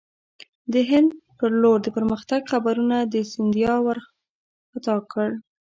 د 0.73 0.75
هند 0.89 1.09
پر 1.39 1.51
لور 1.61 1.77
د 1.83 1.87
پرمختګ 1.97 2.41
خبرونو 2.51 2.97
سیندیا 3.31 3.73
وارخطا 3.85 4.95
کړ. 5.11 5.29